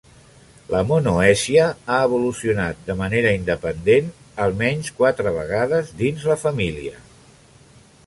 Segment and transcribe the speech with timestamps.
[0.75, 4.11] La monoècia ha evolucionar de manera independent
[4.49, 7.01] almenys quatre vegades dins la família.